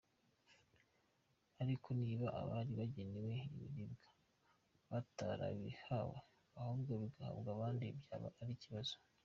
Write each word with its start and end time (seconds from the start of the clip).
Ariko 1.61 1.87
niba 2.01 2.27
abari 2.41 2.71
bagenewe 2.79 3.35
ibiribwa 3.55 4.09
batarabihawe 4.89 6.17
ahubwo 6.59 6.91
bigahabwa 7.01 7.49
abandi 7.55 7.85
byaba 7.99 8.29
ari 8.41 8.53
ikibazo. 8.57 8.95